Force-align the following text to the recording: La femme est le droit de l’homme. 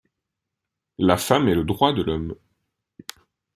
La 0.97 1.15
femme 1.15 1.47
est 1.47 1.53
le 1.53 1.63
droit 1.63 1.93
de 1.93 2.01
l’homme. 2.01 2.33